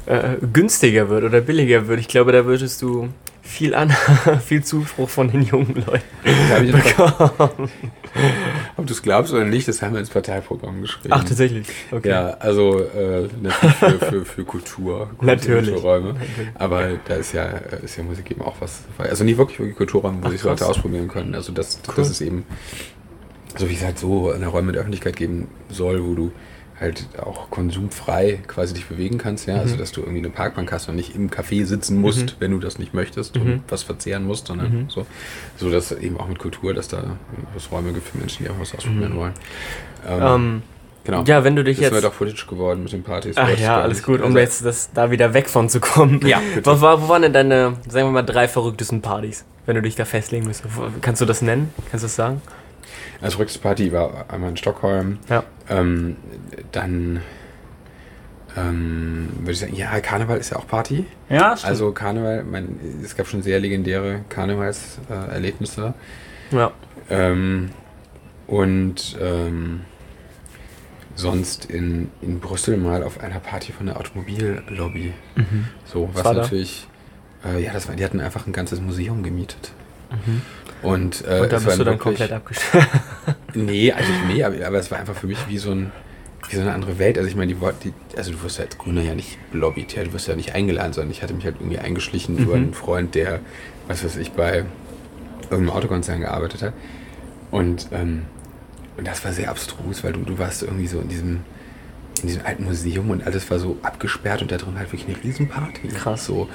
äh, 0.07 0.37
günstiger 0.53 1.09
wird 1.09 1.25
oder 1.25 1.41
billiger 1.41 1.89
wird, 1.89 2.01
ich 2.01 2.09
glaube, 2.09 2.33
da 2.33 2.45
würdest 2.47 2.83
du 2.83 3.09
viel 3.45 3.75
an, 3.75 3.91
viel 4.45 4.65
Zuspruch 4.65 5.09
von 5.09 5.31
den 5.31 5.43
jungen 5.43 5.85
Leuten 5.87 6.73
bekommen. 6.73 7.71
Ob 8.77 8.87
du 8.87 8.93
es 8.93 9.03
glaubst 9.03 9.33
oder 9.33 9.45
nicht, 9.45 9.69
das 9.69 9.83
haben 9.83 9.93
wir 9.93 10.01
ins 10.01 10.11
Parteiprogramm 10.11 10.81
geschrieben. 10.81 11.15
Ach, 11.15 11.25
tatsächlich. 11.25 11.67
Okay. 11.91 12.09
Ja, 12.09 12.31
also 12.41 12.81
äh, 12.81 13.29
natürlich 13.41 13.75
für, 13.77 13.99
für, 13.99 14.25
für 14.25 14.45
Kultur, 14.45 15.11
natürlich. 15.21 15.71
Kulturräume. 15.75 16.17
Aber 16.55 16.99
da 17.05 17.15
ist 17.15 17.33
ja, 17.33 17.45
ist 17.45 17.97
ja 17.97 18.03
Musik 18.03 18.31
eben 18.31 18.43
auch 18.43 18.57
was. 18.61 18.83
Also 18.99 19.25
nicht 19.25 19.37
wirklich, 19.37 19.59
wirklich 19.59 19.77
Kulturräume, 19.77 20.19
wo 20.23 20.31
sich 20.31 20.43
Leute 20.43 20.67
ausprobieren 20.67 21.09
können. 21.09 21.35
Also 21.35 21.53
das, 21.53 21.81
cool. 21.87 21.95
das 21.97 22.11
ist 22.11 22.23
eben, 22.23 22.45
so 23.57 23.69
wie 23.69 23.75
es 23.75 23.85
halt 23.85 23.99
so 23.99 24.31
eine 24.31 24.47
Räume 24.47 24.73
der 24.73 24.81
Öffentlichkeit 24.81 25.17
geben 25.17 25.49
soll, 25.69 26.05
wo 26.05 26.15
du 26.15 26.33
halt 26.81 27.07
auch 27.19 27.51
konsumfrei 27.51 28.41
quasi 28.47 28.75
dich 28.75 28.87
bewegen 28.87 29.19
kannst, 29.19 29.47
ja, 29.47 29.55
also, 29.55 29.67
mhm. 29.67 29.71
also 29.73 29.77
dass 29.77 29.93
du 29.93 30.01
irgendwie 30.01 30.19
eine 30.19 30.31
Parkbank 30.31 30.73
hast 30.73 30.89
und 30.89 30.97
nicht 30.97 31.15
im 31.15 31.31
Café 31.31 31.65
sitzen 31.65 32.01
musst, 32.01 32.27
mhm. 32.27 32.41
wenn 32.41 32.51
du 32.51 32.59
das 32.59 32.79
nicht 32.79 32.95
möchtest 32.95 33.37
mhm. 33.37 33.43
und 33.43 33.63
was 33.69 33.83
verzehren 33.83 34.25
musst, 34.25 34.49
sondern 34.49 34.73
mhm. 34.73 34.91
so, 34.91 35.07
so 35.57 35.71
dass 35.71 35.93
eben 35.93 36.19
auch 36.19 36.29
mit 36.29 36.39
Kultur, 36.39 36.75
dass 36.75 36.89
da 36.89 37.17
es 37.57 37.71
Räume 37.71 37.93
gibt 37.93 38.09
für 38.09 38.19
Menschen, 38.19 38.45
die 38.45 38.51
auch 38.51 38.59
was 38.59 38.75
ausprobieren 38.75 39.15
mhm. 39.15 39.19
wollen. 39.19 39.35
Ähm, 40.07 40.23
ähm, 40.23 40.63
genau. 41.05 41.23
Ja, 41.25 41.45
wenn 41.45 41.55
du 41.55 41.63
dich 41.63 41.79
jetzt. 41.79 41.95
Das 41.95 42.05
auch 42.05 42.17
politisch 42.17 42.47
geworden 42.47 42.83
mit 42.83 42.93
den 42.93 43.05
Partys. 43.05 43.37
Ach 43.37 43.57
ja, 43.57 43.81
alles 43.81 44.03
gut, 44.03 44.21
um 44.21 44.27
also, 44.27 44.39
jetzt 44.39 44.65
das, 44.65 44.91
da 44.93 45.13
wieder 45.13 45.33
weg 45.33 45.49
von 45.49 45.69
zu 45.69 45.79
kommen. 45.79 46.27
Ja. 46.27 46.41
Wo, 46.65 46.73
wo 46.81 47.09
waren 47.09 47.23
denn 47.23 47.33
deine, 47.33 47.75
sagen 47.89 48.09
wir 48.09 48.13
mal, 48.13 48.23
drei 48.23 48.49
verrücktesten 48.49 49.01
Partys, 49.01 49.45
wenn 49.67 49.77
du 49.77 49.83
dich 49.83 49.95
da 49.95 50.05
festlegen 50.05 50.47
müsstest? 50.47 50.75
Kannst 51.03 51.21
du 51.21 51.27
das 51.27 51.41
nennen? 51.41 51.73
Kannst 51.91 52.03
du 52.03 52.07
das 52.07 52.17
sagen? 52.17 52.43
Also 53.21 53.39
Rücks 53.39 53.59
Party 53.59 53.93
war 53.93 54.27
einmal 54.29 54.51
in 54.51 54.57
Stockholm. 54.57 55.19
Ja. 55.29 55.45
Ähm, 55.69 56.17
dann 56.73 57.21
ähm, 58.57 59.31
würde 59.39 59.53
ich 59.53 59.59
sagen, 59.59 59.75
ja, 59.75 59.99
Karneval 60.01 60.39
ist 60.39 60.51
ja 60.51 60.59
auch 60.59 60.67
Party. 60.67 61.07
Ja, 61.29 61.57
stimmt. 61.57 61.71
Also 61.71 61.93
Karneval, 61.93 62.45
mein, 62.45 62.79
es 63.03 63.17
gab 63.17 63.27
schon 63.27 63.43
sehr 63.43 63.61
legendäre 63.61 64.25
Karnevalserlebnisse. 64.29 65.95
ja. 66.51 66.73
Ähm, 67.11 67.71
und 68.47 69.17
ähm, 69.21 69.83
sonst 71.15 71.67
in, 71.67 72.11
in 72.21 72.41
Brüssel 72.41 72.77
mal 72.77 73.03
auf 73.03 73.21
einer 73.21 73.41
Party 73.41 73.73
von 73.73 73.87
der 73.87 73.99
Automobillobby. 73.99 75.13
Mhm. 75.37 75.69
So, 75.85 76.11
was 76.13 76.23
da? 76.23 76.33
natürlich, 76.35 76.87
äh, 77.45 77.63
ja, 77.63 77.73
das 77.73 77.89
war, 77.89 77.97
die 77.97 78.05
hatten 78.05 78.21
einfach 78.21 78.47
ein 78.47 78.53
ganzes 78.53 78.81
Museum 78.81 79.23
gemietet. 79.23 79.73
Mhm. 80.11 80.43
Und, 80.85 81.25
äh, 81.27 81.41
Und 81.41 81.53
da 81.53 81.59
bist 81.59 81.67
du 81.79 81.85
dann 81.85 81.95
wirklich- 81.95 81.99
komplett 82.01 82.33
abgeschlossen. 82.33 82.89
Nee, 83.57 83.93
also 83.93 84.11
nee, 84.27 84.43
aber, 84.43 84.67
aber 84.67 84.79
es 84.79 84.91
war 84.91 84.99
einfach 84.99 85.15
für 85.15 85.29
mich 85.29 85.39
wie 85.49 85.59
so, 85.59 85.71
ein, 85.71 85.93
wie 86.51 86.57
so 86.57 86.63
eine 86.63 86.73
andere 86.75 86.99
Welt. 86.99 87.17
Also 87.19 87.29
ich 87.29 87.37
meine, 87.37 87.55
die, 87.55 87.61
die 87.85 88.19
also 88.19 88.33
du 88.33 88.43
wirst 88.43 88.59
ja 88.59 88.65
als 88.65 88.77
Grüner 88.79 89.01
ja 89.03 89.15
nicht 89.15 89.39
lobbyt, 89.53 89.95
ja, 89.95 90.03
du 90.03 90.13
wirst 90.13 90.27
ja 90.27 90.35
nicht 90.35 90.55
eingeladen, 90.57 90.93
sondern 90.93 91.13
ich 91.13 91.23
hatte 91.23 91.35
mich 91.35 91.45
halt 91.45 91.57
irgendwie 91.61 91.79
eingeschlichen 91.79 92.37
über 92.37 92.57
Mhm. 92.57 92.63
einen 92.65 92.75
Freund, 92.75 93.15
der, 93.15 93.39
was 93.87 94.05
weiß 94.05 94.17
ich, 94.17 94.33
bei 94.33 94.65
irgendeinem 95.51 95.71
Autokonzern 95.71 96.21
gearbeitet 96.21 96.63
hat. 96.63 96.73
Und, 97.53 97.89
ähm, 97.93 98.23
und 98.97 99.07
das 99.07 99.25
war 99.25 99.33
sehr 99.33 99.51
abstrus, 99.51 100.03
weil 100.03 100.13
du, 100.15 100.21
du 100.21 100.37
warst 100.39 100.65
irgendwie 100.65 100.89
so 100.89 100.99
in 101.01 101.09
diesem, 101.09 101.41
in 102.23 102.27
diesem 102.29 102.45
alten 102.45 102.65
Museum 102.65 103.11
und 103.11 103.25
alles 103.25 103.49
war 103.53 103.61
so 103.61 103.77
abgesperrt 103.83 104.43
und 104.43 104.51
da 104.51 104.57
drin 104.57 104.77
halt 104.79 104.93
wirklich 104.93 105.07
eine 105.15 105.23
Riesenparty. 105.23 105.89
Krass. 105.89 106.27
So. 106.27 106.49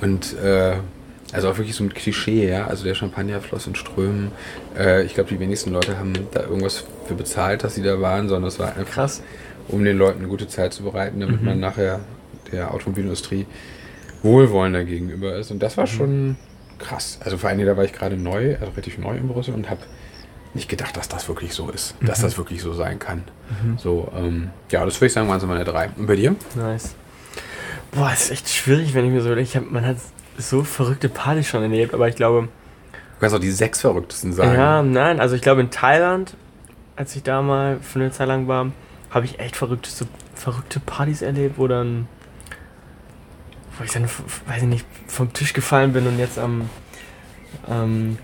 Und 0.00 0.34
äh, 0.38 0.76
also 1.32 1.50
auch 1.50 1.58
wirklich 1.58 1.74
so 1.76 1.84
ein 1.84 1.92
Klischee, 1.92 2.48
ja. 2.48 2.66
Also 2.66 2.84
der 2.84 2.94
Champagner 2.94 3.40
floss 3.40 3.66
in 3.66 3.74
Strömen. 3.74 4.30
Äh, 4.78 5.04
ich 5.04 5.14
glaube, 5.14 5.28
die 5.30 5.40
wenigsten 5.40 5.72
Leute 5.72 5.98
haben 5.98 6.12
da 6.32 6.42
irgendwas 6.42 6.84
für 7.06 7.14
bezahlt, 7.14 7.64
dass 7.64 7.74
sie 7.74 7.82
da 7.82 8.00
waren, 8.00 8.28
sondern 8.28 8.48
es 8.48 8.58
war 8.58 8.76
einfach, 8.76 8.94
Krass. 8.94 9.22
um 9.68 9.84
den 9.84 9.98
Leuten 9.98 10.20
eine 10.20 10.28
gute 10.28 10.46
Zeit 10.48 10.72
zu 10.72 10.82
bereiten, 10.84 11.20
damit 11.20 11.40
Mhm. 11.40 11.46
man 11.46 11.60
nachher 11.60 12.00
der 12.52 12.72
Automobilindustrie 12.72 13.46
wohlwollender 14.22 14.84
gegenüber 14.84 15.34
ist. 15.36 15.50
Und 15.50 15.56
Mhm. 15.56 15.60
das 15.60 15.76
war 15.76 15.86
schon 15.86 16.36
krass. 16.78 17.18
Also 17.24 17.38
vor 17.38 17.50
allem, 17.50 17.64
da 17.64 17.76
war 17.76 17.84
ich 17.84 17.92
gerade 17.92 18.16
neu, 18.16 18.54
also 18.54 18.70
relativ 18.72 18.98
neu 18.98 19.16
in 19.16 19.28
Brüssel 19.28 19.54
und 19.54 19.68
habe 19.70 19.80
nicht 20.54 20.68
gedacht, 20.68 20.96
dass 20.96 21.08
das 21.08 21.28
wirklich 21.28 21.52
so 21.52 21.68
ist, 21.70 21.94
dass 22.02 22.20
Mhm. 22.20 22.22
das 22.22 22.38
wirklich 22.38 22.62
so 22.62 22.72
sein 22.72 22.98
kann. 22.98 23.24
So, 23.78 24.10
ähm, 24.16 24.50
ja, 24.70 24.84
das 24.84 24.96
würde 24.96 25.06
ich 25.06 25.12
sagen, 25.12 25.28
waren 25.28 25.40
so 25.40 25.46
meine 25.46 25.64
drei. 25.64 25.90
Und 25.96 26.06
bei 26.06 26.16
dir? 26.16 26.34
Nice. 26.54 26.94
Boah, 27.92 28.12
ist 28.12 28.30
echt 28.30 28.48
schwierig, 28.48 28.94
wenn 28.94 29.04
ich 29.04 29.10
mir 29.12 29.20
so 29.20 29.26
überlege. 29.28 29.48
Ich 29.48 29.56
hab, 29.56 29.70
man 29.70 29.84
hat 29.86 29.96
so 30.38 30.62
verrückte 30.64 31.08
Partys 31.08 31.48
schon 31.48 31.62
erlebt, 31.62 31.94
aber 31.94 32.08
ich 32.08 32.16
glaube, 32.16 32.48
Du 33.14 33.20
kannst 33.20 33.34
auch 33.34 33.40
die 33.40 33.50
sechs 33.50 33.80
verrücktesten 33.80 34.32
sagen. 34.34 34.54
ja, 34.54 34.82
nein, 34.82 35.20
also 35.20 35.34
ich 35.36 35.42
glaube 35.42 35.62
in 35.62 35.70
Thailand, 35.70 36.34
als 36.96 37.16
ich 37.16 37.22
da 37.22 37.40
mal 37.42 37.78
für 37.80 37.98
eine 38.00 38.10
Zeit 38.10 38.28
lang 38.28 38.46
war, 38.46 38.70
habe 39.10 39.24
ich 39.24 39.38
echt 39.38 39.56
verrückte, 39.56 39.88
so 39.90 40.04
verrückte 40.34 40.80
Partys 40.80 41.22
erlebt, 41.22 41.56
wo 41.56 41.66
dann, 41.66 42.08
wo 43.78 43.84
ich 43.84 43.90
dann, 43.92 44.04
weiß 44.04 44.62
ich 44.62 44.68
nicht, 44.68 44.86
vom 45.06 45.32
Tisch 45.32 45.52
gefallen 45.54 45.92
bin 45.94 46.06
und 46.06 46.18
jetzt 46.18 46.38
am, 46.38 46.68
ähm, 47.70 48.18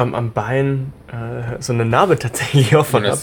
am, 0.00 0.14
am 0.14 0.32
Bein 0.32 0.92
äh, 1.08 1.60
so 1.60 1.72
eine 1.72 1.84
Narbe 1.84 2.18
tatsächlich 2.18 2.74
offen 2.76 3.04
habe. 3.04 3.18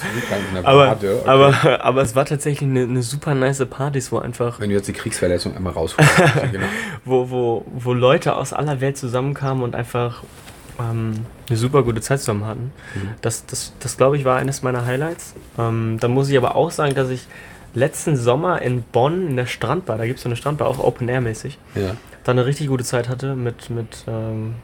in 0.49 0.55
der 0.55 0.67
Aber, 0.67 0.91
okay. 0.91 1.17
aber, 1.25 1.83
aber 1.85 2.01
es 2.01 2.15
war 2.15 2.25
tatsächlich 2.25 2.69
eine, 2.69 2.83
eine 2.83 3.01
super 3.01 3.33
nice 3.35 3.65
Partys, 3.65 4.11
wo 4.11 4.19
einfach 4.19 4.59
Wenn 4.59 4.69
du 4.69 4.75
jetzt 4.75 4.87
die 4.87 4.93
Kriegsverletzung 4.93 5.55
einmal 5.55 5.73
rausholst. 5.73 6.09
genau. 6.51 6.65
wo, 7.05 7.29
wo, 7.29 7.65
wo 7.73 7.93
Leute 7.93 8.35
aus 8.35 8.53
aller 8.53 8.81
Welt 8.81 8.97
zusammenkamen 8.97 9.63
und 9.63 9.75
einfach 9.75 10.23
ähm, 10.79 11.25
eine 11.49 11.57
super 11.57 11.83
gute 11.83 12.01
Zeit 12.01 12.19
zusammen 12.19 12.45
hatten. 12.45 12.71
Mhm. 12.95 13.09
Das, 13.21 13.45
das, 13.45 13.73
das 13.79 13.97
glaube 13.97 14.17
ich, 14.17 14.25
war 14.25 14.37
eines 14.37 14.61
meiner 14.63 14.85
Highlights. 14.85 15.33
Ähm, 15.57 15.97
dann 15.99 16.11
muss 16.11 16.29
ich 16.29 16.37
aber 16.37 16.55
auch 16.55 16.71
sagen, 16.71 16.93
dass 16.95 17.09
ich 17.09 17.27
letzten 17.73 18.15
Sommer 18.15 18.61
in 18.61 18.83
Bonn 18.83 19.27
in 19.27 19.35
der 19.37 19.45
Strandbar, 19.45 19.97
da 19.97 20.05
gibt 20.05 20.17
es 20.17 20.23
so 20.23 20.29
eine 20.29 20.35
Strandbar, 20.35 20.67
auch 20.67 20.79
Open 20.79 21.07
Air 21.09 21.21
mäßig, 21.21 21.57
Ja. 21.75 21.95
da 22.23 22.31
eine 22.31 22.45
richtig 22.45 22.67
gute 22.67 22.83
Zeit 22.83 23.07
hatte 23.09 23.35
mit, 23.35 23.69
mit, 23.69 24.03
ähm, 24.07 24.55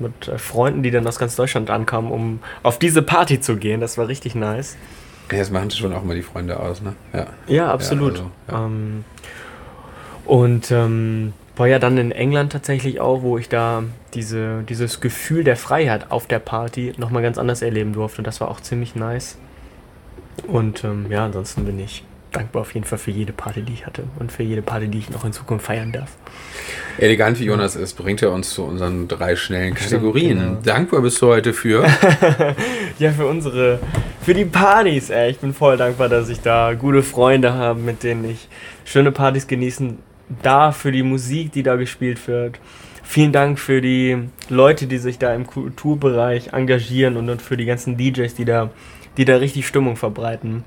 mit 0.00 0.28
äh, 0.28 0.38
Freunden, 0.38 0.82
die 0.82 0.90
dann 0.90 1.06
aus 1.06 1.18
ganz 1.18 1.36
Deutschland 1.36 1.70
ankamen, 1.70 2.10
um 2.10 2.40
auf 2.62 2.78
diese 2.78 3.02
Party 3.02 3.40
zu 3.40 3.56
gehen. 3.56 3.80
Das 3.80 3.98
war 3.98 4.08
richtig 4.08 4.34
nice. 4.34 4.76
ja, 5.30 5.38
das 5.38 5.50
machen 5.50 5.70
schon 5.70 5.92
auch 5.92 6.02
mal 6.02 6.16
die 6.16 6.22
Freunde 6.22 6.58
aus, 6.58 6.82
ne? 6.82 6.94
Ja. 7.12 7.26
Ja, 7.46 7.72
absolut. 7.72 8.12
also, 8.12 8.30
ja. 8.48 8.66
Ähm, 8.66 9.04
und 10.24 10.70
ähm, 10.70 11.32
war 11.56 11.66
ja 11.66 11.78
dann 11.78 11.96
in 11.98 12.12
England 12.12 12.52
tatsächlich 12.52 13.00
auch, 13.00 13.22
wo 13.22 13.38
ich 13.38 13.48
da 13.48 13.84
diese, 14.14 14.62
dieses 14.68 15.00
Gefühl 15.00 15.44
der 15.44 15.56
Freiheit 15.56 16.10
auf 16.10 16.26
der 16.26 16.38
Party 16.38 16.92
nochmal 16.98 17.22
ganz 17.22 17.38
anders 17.38 17.62
erleben 17.62 17.92
durfte. 17.92 18.18
Und 18.18 18.26
das 18.26 18.40
war 18.40 18.48
auch 18.50 18.60
ziemlich 18.60 18.94
nice. 18.94 19.38
Und 20.46 20.84
ähm, 20.84 21.06
ja, 21.10 21.24
ansonsten 21.24 21.64
bin 21.64 21.78
ich 21.80 22.04
dankbar 22.32 22.62
auf 22.62 22.74
jeden 22.74 22.86
Fall 22.86 22.98
für 22.98 23.10
jede 23.10 23.32
Party, 23.32 23.62
die 23.62 23.72
ich 23.72 23.86
hatte 23.86 24.04
und 24.18 24.30
für 24.30 24.42
jede 24.42 24.62
Party, 24.62 24.88
die 24.88 24.98
ich 24.98 25.10
noch 25.10 25.24
in 25.24 25.32
Zukunft 25.32 25.66
feiern 25.66 25.92
darf. 25.92 26.10
Elegant 26.98 27.38
wie 27.40 27.44
Jonas 27.44 27.76
ist, 27.76 27.94
bringt 27.94 28.22
er 28.22 28.32
uns 28.32 28.50
zu 28.50 28.64
unseren 28.64 29.08
drei 29.08 29.36
schnellen 29.36 29.76
Stimmt, 29.76 29.90
Kategorien. 29.90 30.38
genau. 30.38 30.60
Dankbar 30.62 31.02
bist 31.02 31.20
du 31.22 31.28
heute 31.28 31.52
für. 31.52 31.86
Ja, 32.98 33.12
für 33.12 33.26
unsere, 33.26 33.78
für 34.22 34.32
die 34.32 34.46
Partys, 34.46 35.10
ey. 35.10 35.30
Ich 35.30 35.38
bin 35.38 35.52
voll 35.52 35.76
dankbar, 35.76 36.08
dass 36.08 36.30
ich 36.30 36.40
da 36.40 36.72
gute 36.72 37.02
Freunde 37.02 37.52
habe, 37.52 37.78
mit 37.78 38.02
denen 38.02 38.24
ich 38.24 38.48
schöne 38.86 39.12
Partys 39.12 39.46
genießen 39.46 39.98
darf, 40.42 40.78
für 40.78 40.92
die 40.92 41.02
Musik, 41.02 41.52
die 41.52 41.62
da 41.62 41.76
gespielt 41.76 42.26
wird. 42.26 42.58
Vielen 43.02 43.32
Dank 43.32 43.58
für 43.58 43.82
die 43.82 44.16
Leute, 44.48 44.86
die 44.86 44.96
sich 44.96 45.18
da 45.18 45.34
im 45.34 45.46
Kulturbereich 45.46 46.54
engagieren 46.54 47.18
und, 47.18 47.28
und 47.28 47.42
für 47.42 47.58
die 47.58 47.66
ganzen 47.66 47.98
DJs, 47.98 48.34
die 48.34 48.46
da, 48.46 48.70
die 49.18 49.26
da 49.26 49.36
richtig 49.36 49.66
Stimmung 49.66 49.96
verbreiten. 49.96 50.64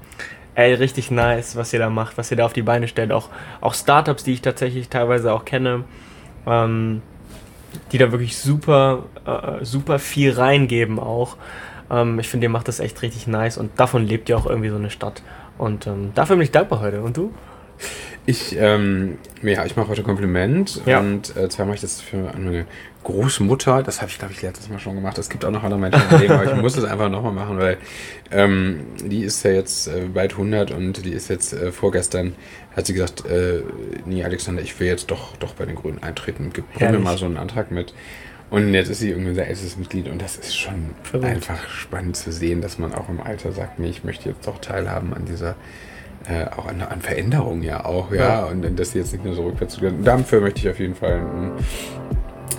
Ey, 0.60 0.74
richtig 0.74 1.10
nice, 1.10 1.56
was 1.56 1.72
ihr 1.72 1.80
da 1.80 1.90
macht, 1.90 2.18
was 2.18 2.32
ihr 2.32 2.36
da 2.36 2.46
auf 2.46 2.52
die 2.52 2.64
Beine 2.64 2.90
stellt. 2.90 3.14
Auch, 3.14 3.30
auch 3.62 3.74
Startups, 3.74 4.26
die 4.26 4.34
ich 4.34 4.42
tatsächlich 4.42 4.90
teilweise 4.90 5.32
auch 5.32 5.46
kenne. 5.46 5.86
Ähm, 6.46 7.02
die 7.94 7.98
da 7.98 8.12
wirklich 8.12 8.38
super, 8.38 9.06
äh, 9.26 9.64
super 9.64 10.00
viel 10.00 10.34
reingeben 10.34 11.00
auch. 11.00 11.38
Ähm, 11.90 12.20
ich 12.20 12.28
finde, 12.28 12.48
ihr 12.48 12.50
macht 12.50 12.68
das 12.68 12.82
echt 12.82 13.02
richtig 13.04 13.26
nice 13.26 13.58
und 13.58 13.80
davon 13.80 14.06
lebt 14.06 14.28
ja 14.28 14.36
auch 14.36 14.48
irgendwie 14.48 14.68
so 14.68 14.76
eine 14.76 14.90
Stadt. 14.90 15.24
Und 15.58 15.88
ähm, 15.88 16.12
dafür 16.14 16.36
bin 16.36 16.44
ich 16.44 16.52
dankbar 16.52 16.82
heute. 16.82 17.04
Und 17.04 17.16
du? 17.16 17.34
Ich, 18.30 18.56
ähm, 18.60 19.18
ja, 19.42 19.66
ich 19.66 19.76
mache 19.76 19.88
heute 19.88 20.04
Kompliment 20.04 20.82
Ja. 20.86 21.00
und 21.00 21.36
äh, 21.36 21.50
zwar 21.50 21.66
mache 21.66 21.76
ich 21.78 21.82
das 21.82 22.00
für 22.00 22.18
meine 22.18 22.68
Großmutter. 23.04 23.82
Das 23.82 24.02
habe 24.02 24.12
ich, 24.12 24.20
glaube 24.20 24.34
ich, 24.36 24.42
letztes 24.44 24.70
Mal 24.70 24.78
schon 24.78 24.94
gemacht. 24.94 25.18
Es 25.18 25.30
gibt 25.30 25.44
auch 25.46 25.50
noch 25.50 25.64
andere 25.64 25.80
Menschen 25.80 26.02
im 26.12 26.20
Leben, 26.20 26.34
aber 26.34 26.46
ich 26.46 26.62
muss 26.62 26.78
es 26.78 26.84
einfach 26.84 27.10
nochmal 27.10 27.32
machen, 27.34 27.58
weil 27.58 27.78
ähm, 28.30 28.82
die 29.04 29.24
ist 29.24 29.44
ja 29.44 29.50
jetzt 29.52 29.88
äh, 29.88 30.02
bald 30.14 30.34
100 30.34 30.70
und 30.70 31.04
die 31.06 31.12
ist 31.12 31.28
jetzt 31.30 31.54
äh, 31.54 31.72
vorgestern, 31.72 32.36
hat 32.76 32.86
sie 32.86 32.94
gesagt, 32.94 33.26
äh, 33.26 33.64
nee, 34.06 34.24
Alexander, 34.24 34.62
ich 34.62 34.80
will 34.80 34.86
jetzt 34.88 35.10
doch, 35.10 35.36
doch 35.38 35.56
bei 35.56 35.66
den 35.66 35.74
Grünen 35.76 36.04
eintreten. 36.04 36.52
Gib 36.54 36.66
mir 36.80 37.00
mal 37.00 37.18
so 37.18 37.26
einen 37.26 37.38
Antrag 37.38 37.72
mit. 37.72 37.96
Und 38.52 38.72
jetzt 38.76 38.90
ist 38.90 39.00
sie 39.00 39.10
irgendwie 39.10 39.30
unser 39.32 39.48
ältestes 39.48 39.76
Mitglied 39.78 40.08
und 40.08 40.22
das 40.22 40.36
ist 40.36 40.56
schon 40.56 40.92
Verrückt. 41.02 41.26
einfach 41.26 41.68
spannend 41.70 42.16
zu 42.16 42.32
sehen, 42.32 42.62
dass 42.62 42.78
man 42.78 42.94
auch 42.94 43.10
im 43.10 43.22
Alter 43.22 43.52
sagt, 43.54 43.80
nee, 43.80 43.90
ich 43.90 44.04
möchte 44.04 44.30
jetzt 44.30 44.46
doch 44.46 44.60
teilhaben 44.60 45.16
an 45.16 45.26
dieser 45.26 45.56
äh, 46.28 46.46
auch 46.58 46.68
an, 46.68 46.82
an 46.82 47.02
Veränderungen 47.02 47.64
ja 47.64 47.86
auch, 47.86 48.12
ja, 48.12 48.18
Ja. 48.18 48.44
und, 48.46 48.66
und 48.66 48.78
dass 48.80 48.92
sie 48.92 49.00
jetzt 49.00 49.12
nicht 49.14 49.24
nur 49.26 49.36
so 49.36 49.44
rückwärts 49.44 49.80
gehen. 49.80 50.04
Dafür 50.04 50.42
möchte 50.42 50.60
ich 50.60 50.70
auf 50.70 50.80
jeden 50.80 50.96
Fall 50.96 51.14
ein, 51.14 51.52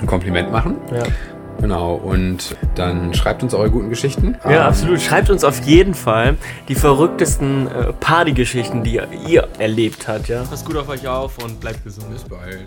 ein 0.00 0.06
Kompliment 0.06 0.50
machen. 0.50 0.76
Ja. 0.92 1.02
Genau, 1.60 1.94
und 1.94 2.56
dann 2.74 3.12
schreibt 3.12 3.42
uns 3.42 3.52
eure 3.52 3.70
guten 3.70 3.90
Geschichten. 3.90 4.34
ja, 4.44 4.50
Ähm, 4.50 4.58
absolut. 4.62 5.00
Schreibt 5.02 5.28
uns 5.28 5.44
auf 5.44 5.60
jeden 5.64 5.92
Fall 5.92 6.36
die 6.68 6.74
verrücktesten 6.74 7.66
äh, 7.66 7.92
Partygeschichten, 7.92 8.82
die 8.82 8.98
ihr 9.28 9.46
erlebt 9.58 10.08
habt. 10.08 10.28
Ja? 10.28 10.42
Passt 10.44 10.64
gut 10.64 10.76
auf 10.78 10.88
euch 10.88 11.06
auf 11.06 11.36
und 11.44 11.60
bleibt 11.60 11.84
gesund. 11.84 12.10
Bis 12.12 12.22
bald. 12.24 12.64